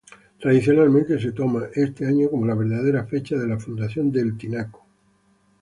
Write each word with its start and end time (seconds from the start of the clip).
Tradicionalmente 0.39 1.19
se 1.19 1.31
toma 1.31 1.65
este 1.75 2.07
año 2.07 2.27
como 2.31 2.47
la 2.47 2.55
verdadera 2.55 3.05
fecha 3.05 3.35
de 3.35 3.59
fundación 3.59 4.11
de 4.11 4.21
El 4.21 4.35
Tinaco. 4.35 4.83